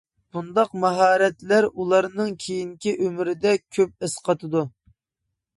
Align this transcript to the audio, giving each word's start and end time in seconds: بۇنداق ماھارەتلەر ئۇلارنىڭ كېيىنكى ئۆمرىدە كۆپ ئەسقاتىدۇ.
بۇنداق 0.35 0.71
ماھارەتلەر 0.83 1.67
ئۇلارنىڭ 1.69 2.33
كېيىنكى 2.45 2.97
ئۆمرىدە 3.05 3.55
كۆپ 3.79 3.95
ئەسقاتىدۇ. 4.09 4.65